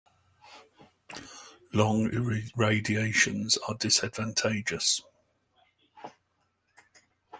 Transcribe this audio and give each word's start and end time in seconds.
Long 1.73 2.09
irradiations 2.11 3.57
are 3.67 3.75
disadvantageous. 3.75 5.03